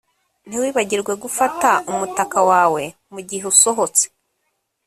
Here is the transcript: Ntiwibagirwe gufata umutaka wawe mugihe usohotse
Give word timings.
Ntiwibagirwe 0.47 1.13
gufata 1.23 1.69
umutaka 1.91 2.39
wawe 2.49 2.83
mugihe 3.13 3.43
usohotse 3.53 4.05